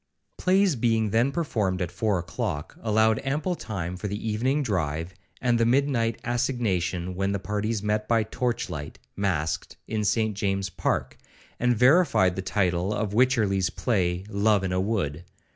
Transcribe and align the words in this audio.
Plays 0.39 0.75
being 0.75 1.11
then 1.11 1.31
performed 1.31 1.79
at 1.79 1.91
four 1.91 2.17
o'clock, 2.17 2.75
allowed 2.81 3.21
ample 3.23 3.53
time 3.53 3.95
for 3.95 4.07
the 4.07 4.17
evening 4.29 4.63
drive, 4.63 5.13
and 5.39 5.59
the 5.59 5.63
midnight 5.67 6.19
assignation, 6.23 7.13
when 7.13 7.33
the 7.33 7.37
parties 7.37 7.83
met 7.83 8.07
by 8.07 8.23
torch 8.23 8.67
light, 8.67 8.97
masked, 9.15 9.77
in 9.87 10.03
St 10.03 10.35
James's 10.35 10.71
park, 10.71 11.17
and 11.59 11.77
verified 11.77 12.35
the 12.35 12.41
title 12.41 12.95
of 12.95 13.13
Wycherly's 13.13 13.69
play, 13.69 14.23
'Love 14.27 14.63
in 14.63 14.71
a 14.73 14.81
Wood.' 14.81 15.23